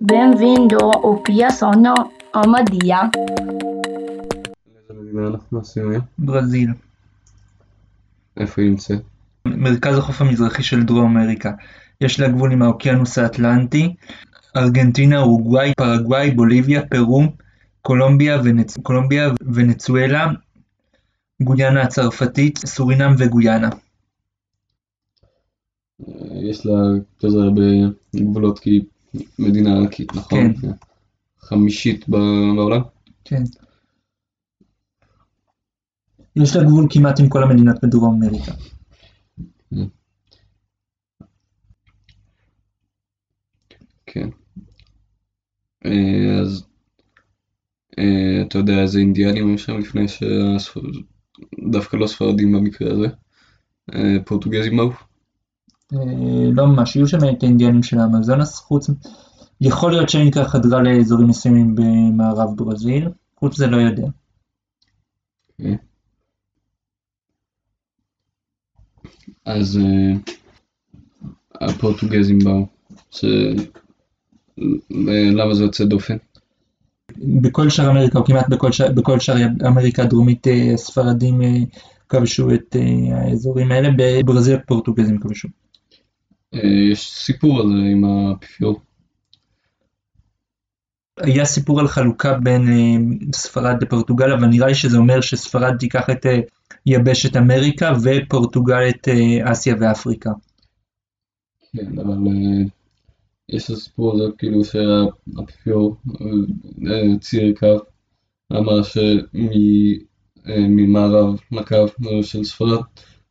Bem-vindo 0.00 0.78
ao 0.78 1.16
Pia 1.22 1.50
Sono 1.50 1.94
Amadia. 2.32 3.10
לאיזה 4.88 5.02
מדינה 5.02 5.26
אנחנו? 5.26 5.60
ברזיל, 6.18 6.70
איפה 8.36 8.62
היא 8.62 8.70
נמצאת? 8.70 9.00
מרכז 9.46 9.98
החוף 9.98 10.20
המזרחי 10.20 10.62
של 10.62 10.82
דרום 10.82 11.16
אמריקה. 11.16 11.52
יש 12.00 12.20
לה 12.20 12.28
גבול 12.28 12.52
עם 12.52 12.62
האוקיינוס 12.62 13.18
האטלנטי, 13.18 13.94
ארגנטינה, 14.56 15.20
אורוגוואי, 15.20 15.72
פרגוואי, 15.76 16.30
בוליביה, 16.30 16.86
פרו, 16.86 17.22
קולומביה, 17.82 18.40
ונצ... 18.44 18.78
קולומביה 18.78 19.28
ונצואלה, 19.54 20.26
גויאנה 21.42 21.82
הצרפתית, 21.82 22.58
סורינם 22.58 23.14
וגויאנה. 23.18 23.68
יש 26.50 26.66
לה 26.66 26.72
כזה 27.20 27.38
הרבה 27.38 27.62
גבולות 28.16 28.58
כי 28.58 28.70
היא 28.70 28.82
מדינה 29.38 29.76
ענקית, 29.76 30.14
נכון? 30.14 30.54
כן. 30.54 30.68
חמישית 31.40 32.08
ב- 32.08 32.56
בעולם? 32.56 32.80
כן. 33.24 33.42
יש 36.36 36.56
לה 36.56 36.64
גבול 36.64 36.86
כמעט 36.90 37.20
עם 37.20 37.28
כל 37.28 37.42
המדינות 37.42 37.76
בדרום 37.82 38.22
אמריקה. 38.22 38.52
כן. 44.06 44.28
אה, 45.86 46.40
אז 46.40 46.62
אה, 47.98 48.42
אתה 48.42 48.58
יודע 48.58 48.82
איזה 48.82 48.98
אינדיאנים 48.98 49.48
היו 49.48 49.58
שם 49.58 49.78
לפני 49.78 50.04
שדווקא 50.08 51.96
לא 51.96 52.06
ספרדים 52.06 52.52
במקרה 52.52 52.92
הזה? 52.92 53.06
אה, 53.94 54.16
פורטוגזים 54.24 54.76
באו? 54.76 55.07
אה, 55.92 56.50
לא 56.52 56.66
ממש, 56.66 56.96
יהיו 56.96 57.08
שם 57.08 57.18
את 57.18 57.42
האינדיאנים 57.42 57.82
של 57.82 57.98
האמזונס, 57.98 58.56
חוץ... 58.56 58.90
יכול 59.60 59.90
להיות 59.90 60.08
שהאינקה 60.08 60.44
חדרה 60.44 60.82
לאזורים 60.82 61.28
מסוימים 61.28 61.74
במערב 61.74 62.56
ברזיל, 62.56 63.08
חוץ 63.36 63.52
מזה 63.52 63.66
לא 63.66 63.76
יודע. 63.76 64.08
אה. 65.60 65.74
אז 69.44 69.78
אה, 69.78 70.36
הפורטוגזים 71.54 72.38
באו. 72.38 72.66
אה, 73.24 73.54
למה 75.32 75.54
זה 75.54 75.64
יוצא 75.64 75.84
דופן? 75.84 76.16
בכל 77.16 77.68
שאר 77.70 77.90
אמריקה, 77.90 78.18
או 78.18 78.24
כמעט 78.24 78.48
בכל 78.48 78.72
שאר, 78.72 78.92
בכל 78.92 79.20
שאר 79.20 79.36
אמריקה 79.66 80.02
הדרומית, 80.02 80.46
אה, 80.46 80.74
הספרדים 80.74 81.42
אה, 81.42 81.56
כבשו 82.08 82.54
את 82.54 82.76
אה, 82.76 83.16
האזורים 83.16 83.72
האלה, 83.72 83.88
בברזיל 83.96 84.54
הפורטוגזים 84.54 85.18
כבשו. 85.18 85.48
אה, 86.54 86.60
יש 86.92 87.10
סיפור 87.10 87.60
על 87.60 87.66
זה 87.66 87.72
עם 87.92 88.04
האפיפיור. 88.04 88.80
היה 91.16 91.44
סיפור 91.44 91.80
על 91.80 91.88
חלוקה 91.88 92.34
בין 92.34 92.68
אה, 92.68 92.96
ספרד 93.34 93.82
לפורטוגל, 93.82 94.32
אבל 94.32 94.46
נראה 94.46 94.68
לי 94.68 94.74
שזה 94.74 94.98
אומר 94.98 95.20
שספרד 95.20 95.76
תיקח 95.78 96.10
את 96.10 96.26
אה, 96.26 96.40
יבשת 96.86 97.36
אמריקה 97.36 97.92
ופורטוגל 98.02 98.88
את 98.88 99.08
אסיה 99.44 99.74
ואפריקה. 99.80 100.30
כן, 101.72 101.98
אבל 101.98 102.16
יש 103.48 103.64
את 103.64 103.70
הסיפור 103.70 104.14
הזה 104.14 104.24
כאילו 104.38 104.64
שהאפיפיור 104.64 105.96
צייר 107.20 107.54
קו, 107.58 107.78
אמר 108.52 108.82
שממערב 110.44 111.40
לקו 111.52 111.86
של 112.22 112.44
ספרד, 112.44 112.80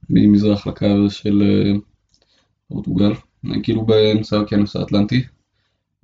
ממזרח 0.10 0.68
לקו 0.68 1.10
של 1.10 1.42
פורטוגל, 2.68 3.12
אה, 3.46 3.64
כאילו 3.64 3.86
באמצע 3.86 4.36
האוקיינוס 4.36 4.76
האטלנטי, 4.76 5.24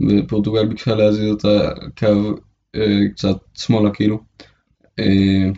ופורטוגל 0.02 0.66
ביקשה 0.68 0.96
להזיז 0.96 1.34
את 1.34 1.46
הקו 1.46 2.36
אה, 2.76 3.10
קצת 3.14 3.38
שמאלה 3.54 3.92
כאילו, 3.94 4.20
אה, 5.00 5.52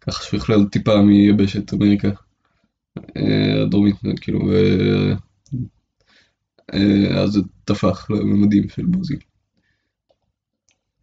ככה 0.00 0.24
שהוא 0.24 0.38
יכלול 0.38 0.68
טיפה 0.68 1.02
מיבשת 1.02 1.74
אמריקה 1.74 2.08
אה, 3.16 3.62
הדרומית, 3.62 3.96
כאילו, 4.20 4.52
אה, 4.52 5.12
אה, 6.74 7.22
אז 7.22 7.30
זה 7.30 7.40
טפח 7.64 8.10
לממדים 8.10 8.68
של 8.68 8.86
ברזיל. 8.86 9.18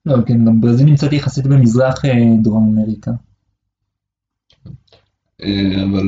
לא, 0.06 0.16
כן, 0.28 0.46
גם 0.46 0.62
ברזיל 0.62 0.86
נמצאת 0.86 1.14
יחסית 1.14 1.48
במזרח 1.48 2.06
אה, 2.06 2.12
דרום 2.44 2.78
אמריקה. 2.78 3.12
אה, 5.42 5.84
אבל 5.84 6.08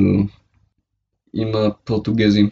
אם 1.34 1.52
הפורטוגזים 1.56 2.50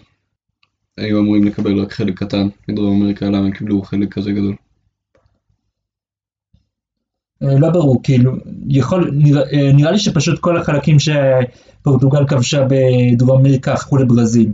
היו 0.97 1.21
אמורים 1.21 1.45
לקבל 1.45 1.81
רק 1.81 1.93
חלק 1.93 2.19
קטן 2.19 2.49
מדרום 2.69 3.03
אמריקה, 3.03 3.27
למה 3.27 3.39
הם 3.39 3.51
קיבלו 3.51 3.83
חלק 3.83 4.15
כזה 4.15 4.33
גדול? 4.33 4.57
אה, 7.43 7.59
לא 7.59 7.71
ברור, 7.71 8.03
כאילו, 8.03 8.33
יכול, 8.69 9.11
נראה, 9.15 9.43
אה, 9.43 9.73
נראה 9.73 9.91
לי 9.93 9.99
שפשוט 9.99 10.39
כל 10.41 10.57
החלקים 10.57 10.97
שפורטוגל 10.99 12.27
כבשה 12.29 12.67
בדרום 12.71 13.41
אמריקה 13.41 13.73
הפכו 13.73 13.97
לברזיל. 13.97 14.53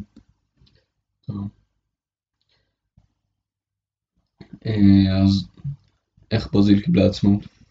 אה, 4.66 5.22
אז 5.22 5.46
איך 6.30 6.48
ברזיל 6.52 6.80
קיבלה 6.80 7.06
עצמאות? 7.06 7.61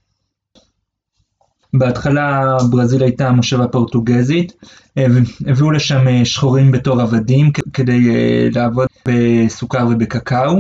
בהתחלה 1.74 2.58
ברזיל 2.72 3.04
הייתה 3.04 3.32
מושבה 3.32 3.68
פורטוגזית, 3.68 4.54
אה, 4.98 5.06
הביאו 5.48 5.72
לשם 5.72 6.08
אה, 6.08 6.26
שחורים 6.26 6.72
בתור 6.72 7.02
עבדים 7.02 7.52
כדי 7.74 8.10
אה, 8.10 8.48
לעבוד 8.56 8.88
בסוכר 9.08 9.88
ובקקאו. 9.92 10.60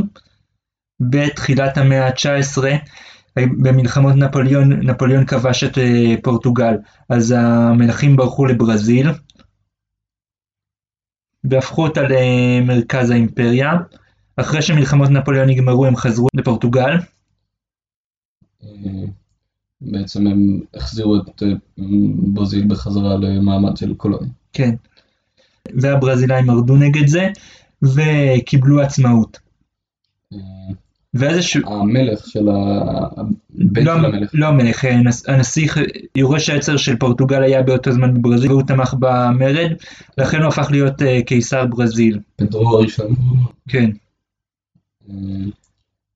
בתחילת 0.99 1.77
המאה 1.77 2.07
ה-19, 2.07 2.63
במלחמות 3.37 4.15
נפוליאון, 4.15 4.73
נפוליאון 4.73 5.25
כבש 5.25 5.63
את 5.63 5.77
פורטוגל, 6.23 6.73
אז 7.09 7.35
המלכים 7.37 8.15
ברחו 8.15 8.45
לברזיל, 8.45 9.07
והפכו 11.43 11.83
אותה 11.83 12.01
למרכז 12.01 13.09
האימפריה. 13.09 13.71
אחרי 14.37 14.61
שמלחמות 14.61 15.09
נפוליאון 15.09 15.49
נגמרו 15.49 15.85
הם 15.85 15.95
חזרו 15.95 16.27
לפורטוגל, 16.33 16.97
בעצם 19.81 20.27
הם 20.27 20.59
החזירו 20.73 21.15
את 21.15 21.43
אה, 21.43 21.47
ברזיל 22.17 22.67
בחזרה 22.67 23.17
למעמד 23.17 23.77
של 23.77 23.93
קולוניה. 23.93 24.29
כן. 24.53 24.75
והברזילאים 25.75 26.45
מרדו 26.45 26.75
נגד 26.75 27.07
זה, 27.07 27.29
וקיבלו 27.81 28.81
עצמאות. 28.81 29.39
אה, 30.33 30.39
ואיזשהו... 31.13 31.81
המלך 31.81 32.27
של 32.27 32.49
ה... 32.49 32.53
הבן 33.59 33.83
לא, 33.83 33.93
של 33.97 34.05
המלך. 34.05 34.29
לא 34.33 34.45
המלך, 34.47 34.85
הנס- 34.85 35.29
הנסיך, 35.29 35.77
יורש 36.15 36.49
העצר 36.49 36.77
של 36.77 36.95
פורטוגל 36.95 37.43
היה 37.43 37.63
באותו 37.63 37.91
זמן 37.91 38.13
בברזיל, 38.13 38.51
והוא 38.51 38.63
תמך 38.63 38.95
במרד, 38.99 39.71
לכן 40.17 40.37
הוא 40.37 40.47
הפך 40.47 40.67
להיות 40.71 41.01
אה, 41.01 41.19
קיסר 41.25 41.65
ברזיל. 41.65 42.19
פדרו 42.35 42.77
הראשון. 42.77 43.15
כן, 43.69 43.91
אה, 45.09 45.15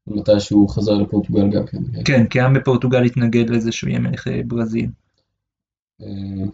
מתי 0.07 0.39
שהוא 0.39 0.69
חזר 0.69 0.93
לפורטוגל 0.93 1.49
גם 1.49 1.65
כן. 1.65 1.77
כן, 2.05 2.27
כי 2.27 2.39
העם 2.39 2.53
בפורטוגל 2.53 3.03
התנגד 3.03 3.49
לזה 3.49 3.71
שהוא 3.71 3.89
יהיה 3.89 3.99
מלך 3.99 4.27
אה, 4.27 4.41
ברזיל. 4.47 4.89
אה, 6.01 6.45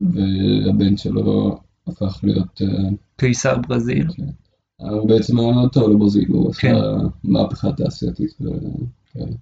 והבן 0.00 0.96
שלו 0.96 1.58
הפך 1.86 2.20
להיות, 2.22 2.62
אה, 2.62 2.88
קיסר 3.16 3.58
ברזיל. 3.68 4.06
הוא 4.76 5.08
בעצם 5.08 5.38
היה 5.38 5.52
מאוד 5.52 5.72
טוב 5.72 5.90
לברזיל, 5.90 6.28
הוא 6.28 6.52
כן. 6.52 6.74
עשה 6.74 7.08
מהפכה 7.24 7.72
תעשייתית. 7.72 8.32
וכאלה. 8.40 9.32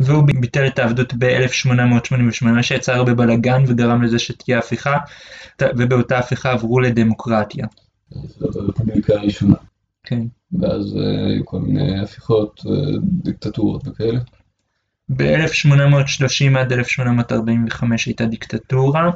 והוא 0.00 0.24
ביטל 0.40 0.66
את 0.66 0.78
העבדות 0.78 1.14
ב-1888, 1.14 2.44
מה 2.44 2.62
שיצר 2.62 2.92
הרבה 2.92 3.14
בלאגן 3.14 3.62
וגרם 3.66 4.02
לזה 4.02 4.18
שתהיה 4.18 4.58
הפיכה, 4.58 4.96
ובאותה 5.62 6.18
הפיכה 6.18 6.52
עברו 6.52 6.80
לדמוקרטיה. 6.80 7.66
זאת 8.10 8.56
הרפובליקה 8.56 9.14
הראשונה. 9.14 9.56
כן. 10.06 10.26
ואז 10.52 10.96
אה, 10.96 11.26
היו 11.26 11.46
כל 11.46 11.58
מיני 11.58 12.00
הפיכות, 12.00 12.60
אה, 12.66 12.98
דיקטטורות 13.02 13.88
וכאלה. 13.88 14.20
ב-1830 15.08 16.58
עד 16.58 16.72
1845 16.72 18.06
הייתה 18.06 18.26
דיקטטורה, 18.26 19.10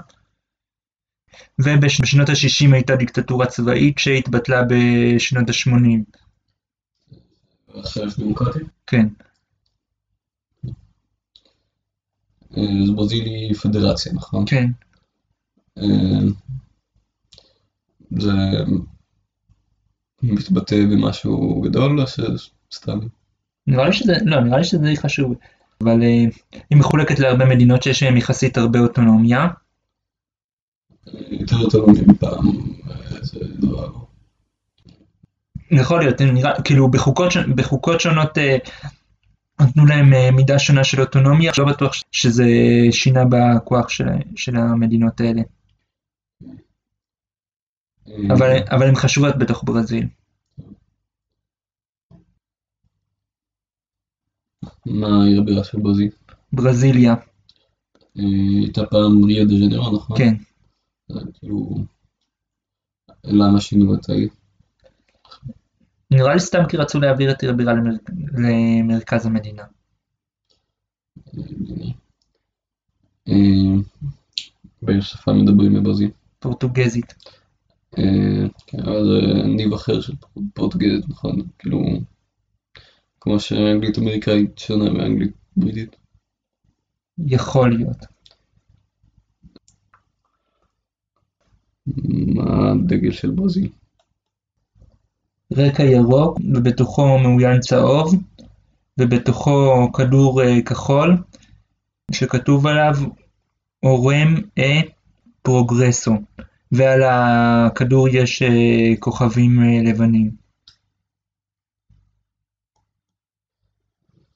ובשנות 1.59 2.29
ה-60 2.29 2.75
הייתה 2.75 2.97
דיקטטורה 2.97 3.47
צבאית 3.47 3.99
שהתבטלה 3.99 4.63
בשנות 4.69 5.49
ה-80. 5.49 6.19
עכשיו 7.75 8.07
יש 8.07 8.19
דמוקרטיה? 8.19 8.63
כן, 8.87 9.09
אה, 12.57 12.83
אז 12.85 12.91
ברזיל 12.91 13.25
היא 13.25 13.55
פדרציה, 13.55 14.13
נכון? 14.13 14.45
כן. 14.47 14.71
זה 18.19 18.33
מתבטא 20.23 20.77
במשהו 20.93 21.61
גדול 21.61 22.01
או 22.01 22.05
שסתם? 22.07 22.99
נראה 23.67 23.87
לי 23.87 23.93
שזה, 23.93 24.13
לא, 24.25 24.41
נראה 24.41 24.59
לי 24.59 24.65
שזה 24.65 24.79
די 24.79 24.97
חשוב. 24.97 25.35
אבל 25.83 26.03
אה, 26.03 26.25
היא 26.71 26.79
מחולקת 26.79 27.19
להרבה 27.19 27.45
מדינות 27.45 27.83
שיש 27.83 28.03
להן 28.03 28.17
יחסית 28.17 28.59
הרבה 28.59 28.79
אוטונומיה. 28.79 29.49
יותר 31.31 31.57
אוטונומיה 31.57 32.03
מפעם, 32.07 32.47
זה 33.21 33.41
דבר. 33.59 33.89
יכול 35.71 36.01
להיות, 36.01 36.21
נראה, 36.21 36.63
כאילו 36.63 36.91
בחוקות, 36.91 37.33
בחוקות 37.55 38.01
שונות 38.01 38.39
אה, 38.39 38.57
נתנו 39.61 39.87
להם 39.87 40.15
אה, 40.15 40.31
מידה 40.31 40.59
שונה 40.59 40.85
של 40.85 41.01
אוטונומיה, 41.01 41.53
לא 41.59 41.65
בטוח 41.65 41.93
שזה 42.13 42.47
שינה 42.91 43.25
בכוח 43.31 43.89
של, 43.89 44.05
של 44.37 44.57
המדינות 44.57 45.21
האלה. 45.21 45.43
אבל, 48.33 48.57
אבל 48.71 48.89
הן 48.89 48.95
חשובות 48.95 49.39
בתוך 49.39 49.65
ברזיל. 49.65 50.07
מה 54.87 55.23
העיר 55.23 55.41
הבירה 55.41 55.65
של 55.65 55.79
ברזיל? 55.79 56.11
ברזיליה, 56.53 57.15
אה, 58.19 58.25
הייתה 58.61 58.87
פעם 58.87 59.25
ריו 59.25 59.49
דה 59.49 59.55
ז'נרו, 59.55 59.97
נכון? 59.97 60.19
כן. 60.19 60.35
זה 61.09 61.21
כאילו... 61.35 61.85
למה 63.25 63.61
שינו 63.61 63.95
את 63.95 64.09
העיר? 64.09 64.29
נראה 66.11 66.35
לי 66.35 66.41
סתם 66.41 66.63
כי 66.69 66.77
רצו 66.77 67.01
להעביר 67.01 67.31
את 67.31 67.43
עיר 67.43 67.51
הבירה 67.51 67.73
למר... 67.73 67.91
למרכז 68.33 69.27
המדינה. 69.27 69.63
אה, 73.29 73.35
באיזה 74.83 75.03
שפה 75.03 75.33
מדברים 75.33 75.75
בברזיל? 75.75 76.11
פורטוגזית. 76.39 77.15
זה 79.05 79.43
ניב 79.45 79.73
אחר 79.73 80.01
של 80.01 80.13
פורטוגזית, 80.55 81.09
נכון? 81.09 81.43
כאילו... 81.59 81.81
כמו 83.21 83.41
שאנגלית 83.41 83.99
אמריקאית 83.99 84.59
שונה 84.59 84.91
מאנגלית 84.91 85.33
בריטית. 85.57 85.97
יכול 87.27 87.71
להיות. 87.77 87.97
מה 92.35 92.71
הדגל 92.71 93.13
של 93.13 93.31
ברזיל? 93.31 93.69
רקע 95.53 95.83
ירוק 95.83 96.39
ובתוכו 96.55 97.19
מאוין 97.19 97.61
צהוב 97.61 98.15
ובתוכו 98.99 99.89
כדור 99.93 100.43
אה, 100.43 100.63
כחול 100.63 101.17
שכתוב 102.13 102.67
עליו 102.67 102.95
אורם 103.83 104.35
אה 104.59 104.81
פרוגרסו 105.43 106.13
ועל 106.73 107.01
הכדור 107.03 108.09
יש 108.09 108.43
אה, 108.43 108.97
כוכבים 108.99 109.51
אה, 109.61 109.91
לבנים. 109.91 110.31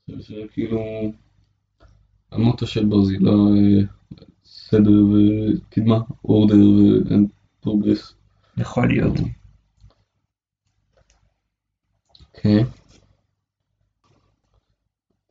זה 0.06 0.34
כאילו 0.52 0.81
המוטו 2.32 2.66
של 2.66 2.84
ברזיל, 2.84 3.22
לא 3.22 3.32
אה, 3.32 3.84
סדר 4.44 5.04
וקדמה, 5.04 5.98
order 6.25 6.56
and 7.08 7.26
progress. 7.60 8.14
יכול 8.56 8.88
להיות. 8.88 9.14
אוקיי. 12.20 12.64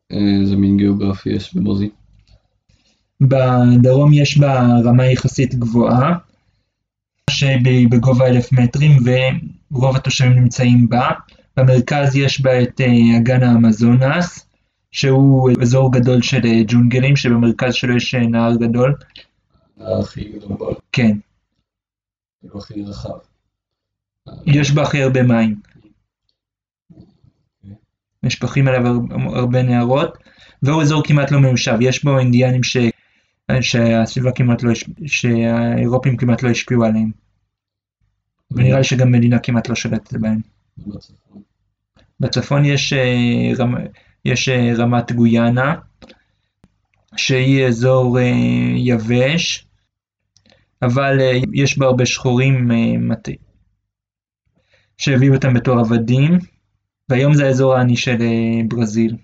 איזה 0.09 0.55
מין 0.55 0.77
גיאוגרפי 0.77 1.29
יש 1.29 1.55
בברזיל? 1.55 1.89
בדרום 3.21 4.13
יש 4.13 4.37
בה 4.37 4.67
רמה 4.85 5.05
יחסית 5.05 5.55
גבוהה, 5.55 6.17
שהיא 7.33 7.87
בגובה 7.89 8.27
אלף 8.27 8.51
מטרים 8.51 8.97
ורוב 9.71 9.95
התושבים 9.95 10.31
נמצאים 10.33 10.89
בה. 10.89 11.09
במרכז 11.57 12.15
יש 12.15 12.41
בה 12.41 12.61
את 12.63 12.81
אה, 12.81 13.17
אגן 13.17 13.43
האמזונס, 13.43 14.45
שהוא 14.91 15.51
אזור 15.61 15.91
גדול 15.93 16.21
של 16.21 16.41
אה, 16.45 16.61
ג'ונגלים, 16.67 17.15
שבמרכז 17.15 17.73
שלו 17.73 17.95
יש 17.97 18.15
אה, 18.15 18.19
נהר 18.19 18.55
גדול. 18.55 18.95
הנהר 19.77 19.99
הכי 19.99 20.23
גדול 20.23 20.57
בעולם, 20.57 20.75
כן, 20.91 21.17
כאילו 22.41 22.59
הכי 22.59 22.83
רחב. 22.83 23.09
יש 24.45 24.71
בה 24.71 24.81
הכי 24.83 25.01
הרבה 25.03 25.23
מים. 25.23 25.55
נשפכים 28.23 28.67
עליו 28.67 28.87
הר- 28.87 29.35
הרבה 29.37 29.63
נהרות, 29.63 30.17
והוא 30.63 30.81
אזור 30.81 31.03
כמעט 31.07 31.31
לא 31.31 31.39
מיושב, 31.39 31.77
יש 31.81 32.03
בו 32.03 32.19
אינדיאנים 32.19 32.63
ש... 32.63 32.77
שהסביבה 33.61 34.31
כמעט 34.31 34.63
לא, 34.63 34.71
הש- 34.71 34.83
שהאירופים 35.05 36.17
כמעט 36.17 36.43
לא 36.43 36.49
השפיעו 36.49 36.83
עליהם, 36.85 37.11
ונראה 38.55 38.77
לי 38.77 38.83
שגם 38.83 39.11
מדינה 39.11 39.39
כמעט 39.39 39.69
לא 39.69 39.75
שולטת 39.75 40.13
בהם. 40.13 40.39
בצפון. 42.19 42.65
יש, 42.65 42.93
אה. 42.93 43.51
יש 44.25 44.49
אה, 44.49 44.73
רמת 44.77 45.11
גויאנה, 45.11 45.75
שהיא 47.17 47.65
אזור 47.65 48.19
אה, 48.19 48.31
יבש, 48.75 49.67
אבל 50.81 51.17
יש 51.53 51.77
בה 51.77 51.85
הרבה 51.85 52.05
שחורים 52.05 52.71
אה, 52.71 52.97
מט... 52.97 53.29
שהביאו 54.97 55.33
אותם 55.35 55.53
בתור 55.53 55.79
עבדים, 55.79 56.37
והיום 57.09 57.33
זה 57.33 57.45
האזור 57.45 57.75
העני 57.75 57.97
של 57.97 58.17
ברזיל. 58.67 59.17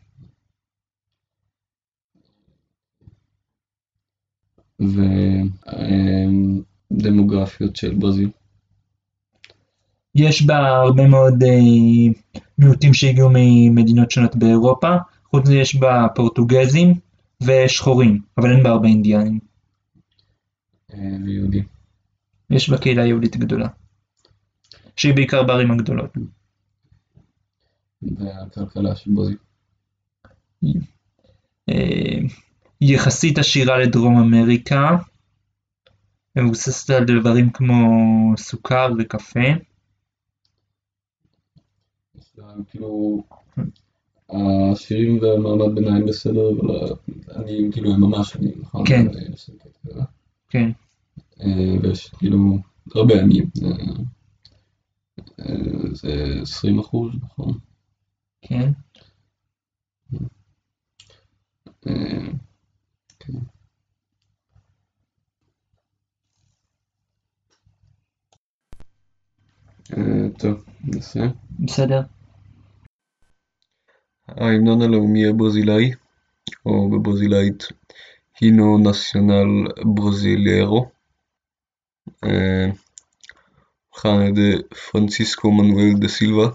ודמוגרפיות 6.91 7.75
של 7.75 7.95
ברזיל. 7.95 8.29
יש 10.15 10.41
בה 10.45 10.57
הרבה 10.57 11.07
מאוד 11.07 11.43
אה, 11.43 12.29
מיעוטים 12.57 12.93
שהגיעו 12.93 13.29
ממדינות 13.33 14.11
שונות 14.11 14.35
באירופה, 14.35 14.95
חוץ 15.29 15.43
מזה 15.43 15.55
יש 15.55 15.75
בה 15.75 16.07
פורטוגזים 16.15 16.93
ושחורים, 17.43 18.21
אבל 18.37 18.51
אין 18.51 18.63
בה 18.63 18.69
הרבה 18.69 18.87
אינדיאנים. 18.87 19.39
אה, 20.93 21.17
ויהודים. 21.25 21.63
יש 22.49 22.69
בה 22.69 22.77
קהילה 22.77 23.05
יהודית 23.05 23.37
גדולה, 23.37 23.67
שהיא 24.95 25.15
בעיקר 25.15 25.43
בערים 25.43 25.71
הגדולות. 25.71 26.17
והכלכלה 28.01 28.95
של 28.95 29.11
ברזיל. 29.11 29.37
אה, 31.69 32.19
היא 32.79 32.95
יחסית 32.95 33.37
עשירה 33.37 33.77
לדרום 33.77 34.17
אמריקה, 34.17 34.97
מבוססת 36.35 36.89
על 36.89 37.05
דברים 37.05 37.49
כמו 37.49 37.77
סוכר 38.37 38.89
וקפה. 38.99 39.68
כאילו 42.69 43.23
העשירים 44.29 45.19
והמעמד 45.21 45.75
ביניים 45.75 46.05
בסדר, 46.05 46.49
אבל 46.49 46.95
העניים 47.27 47.71
כאילו 47.71 47.93
הם 47.93 48.01
ממש 48.01 48.35
עניים, 48.35 48.61
נכון? 48.61 48.85
כן. 48.87 49.07
זה. 49.83 50.01
כן, 50.49 50.71
אה, 51.41 51.75
ויש 51.81 52.09
כאילו 52.09 52.57
הרבה 52.95 53.21
עניים. 53.21 53.49
אה, 53.63 53.69
אה, 55.39 55.55
זה 55.93 56.39
20 56.41 56.79
אחוז, 56.79 57.11
נכון? 57.23 57.57
כן. 58.41 58.71
אה, 61.87 62.27
כן. 63.19 63.33
אה, 69.97 70.29
טוב, 70.37 70.65
נעשה. 70.83 71.27
בסדר. 71.59 72.01
ההמנון 74.39 74.81
הלאומי 74.81 75.25
הברזילאי, 75.25 75.91
או 76.65 76.89
בברזילאית 76.89 77.67
הינו 78.41 78.77
נציונל 78.77 79.67
ברזיליירו, 79.85 80.89
אה, 82.23 82.69
הוכן 83.89 84.09
על 84.09 84.27
ידי 84.27 84.51
פרנסיסקו 84.91 85.51
מנואל 85.51 85.93
דה 85.99 86.07
סילבה 86.07 86.49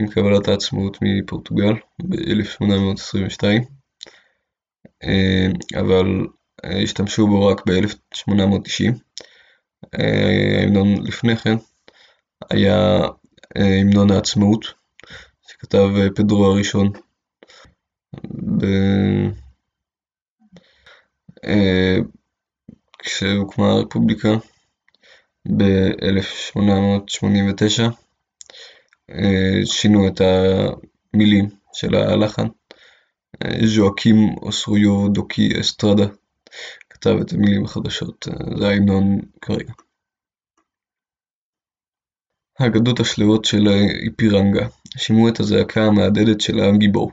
עם 0.00 0.08
קבלת 0.08 0.48
העצמאות 0.48 0.98
מפורטוגל 1.02 1.74
ב-1822, 2.02 3.44
אבל 5.80 6.26
אה, 6.64 6.82
השתמשו 6.82 7.26
בו 7.26 7.46
רק 7.46 7.62
ב-1890. 7.66 8.92
ההמנון 9.92 11.06
לפני 11.06 11.36
כן 11.36 11.54
היה 12.50 13.00
אה, 13.56 13.80
המנון 13.80 14.10
העצמאות 14.10 14.77
שכתב 15.58 15.88
אה, 15.96 16.10
פדרו 16.14 16.46
הראשון 16.46 16.90
ב... 18.58 18.64
אה, 21.44 21.96
כשהוקמה 22.98 23.70
הרפובליקה 23.70 24.28
ב-1889 25.56 27.82
אה, 29.10 29.60
שינו 29.64 30.08
את 30.08 30.20
המילים 30.20 31.48
של 31.72 31.94
הלחן 31.94 32.46
ז'ואקים 33.64 34.16
אוסרויו 34.42 35.08
דוקי 35.08 35.60
אסטרדה 35.60 36.06
כתב 36.90 37.16
את 37.20 37.32
המילים 37.32 37.64
החדשות, 37.64 38.28
זה 38.58 38.68
ההמנון 38.68 39.20
כרגע. 39.40 39.72
האגדות 42.58 43.00
השלוות 43.00 43.44
של 43.44 43.68
איפירנגה 44.04 44.66
שימעו 44.96 45.28
את 45.28 45.40
הזעקה 45.40 45.84
המהדהדת 45.84 46.40
של 46.40 46.60
הגיבור, 46.60 47.12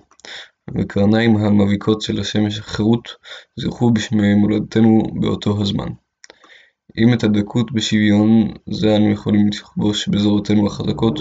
וקרניים 0.78 1.38
המביקות 1.38 2.02
של 2.02 2.20
השמש 2.20 2.60
החירות 2.60 3.10
זרחו 3.56 3.92
בשמי 3.92 4.36
מולדתנו 4.36 5.04
באותו 5.22 5.62
הזמן. 5.62 5.88
אם 6.98 7.14
את 7.14 7.24
הדבקות 7.24 7.72
בשוויון 7.72 8.54
זה 8.70 8.96
אנו 8.96 9.12
יכולים 9.12 9.48
לכבוש 9.48 10.08
בזרועותינו 10.08 10.68
החזקות, 10.68 11.20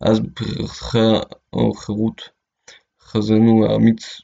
אז 0.00 0.20
בפרחה 0.20 1.20
או 1.52 1.72
חירות 1.72 2.22
חזנו 3.02 3.66
האמיץ 3.66 4.20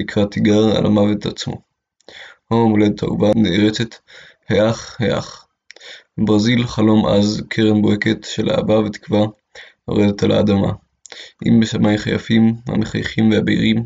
יקרא 0.00 0.24
תיגר 0.24 0.76
על 0.76 0.86
המוות 0.86 1.26
עצמו. 1.26 1.60
הו 2.48 2.68
מולדת 2.68 3.04
אהובה 3.04 3.30
נערצת, 3.36 3.94
היאך 4.48 4.96
היאך. 5.00 5.45
בברזיל 6.18 6.66
חלום 6.66 7.06
עז, 7.06 7.42
קרן 7.48 7.82
בוהקת 7.82 8.24
של 8.24 8.50
אהבה 8.50 8.78
ותקווה 8.78 9.26
יורדת 9.88 10.22
על 10.22 10.32
האדמה. 10.32 10.72
אם 11.46 11.60
בשמייך 11.60 12.06
היפים, 12.06 12.54
המחייכים 12.66 13.30
והבהירים, 13.30 13.84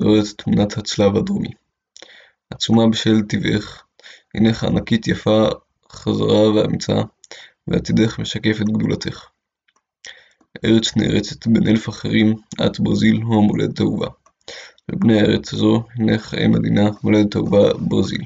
זוהרת 0.00 0.26
תמונת 0.36 0.78
הצלב 0.78 1.16
הדרומי. 1.16 1.50
עצומה 2.50 2.88
בשל 2.88 3.22
טבעך, 3.22 3.84
הנך 4.34 4.64
ענקית 4.64 5.08
יפה 5.08 5.48
חזרה 5.92 6.52
ואמיצה, 6.54 7.02
ועתידך 7.68 8.18
משקף 8.18 8.56
את 8.60 8.68
גדולתך. 8.68 9.26
ארץ 10.64 10.96
נערצת 10.96 11.46
בין 11.46 11.68
אלף 11.68 11.88
אחרים, 11.88 12.34
את 12.66 12.80
ברזיל 12.80 13.22
הו 13.22 13.38
המולדת 13.38 13.80
האהובה. 13.80 14.08
לבני 14.88 15.20
ארץ 15.20 15.54
זו 15.54 15.82
הנך 15.96 16.34
אם 16.46 16.54
עדינה, 16.54 16.90
מולדת 17.04 17.36
אהובה, 17.36 17.74
ברזיל. 17.74 18.22